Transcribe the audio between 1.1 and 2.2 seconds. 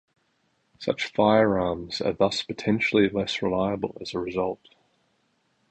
firearms are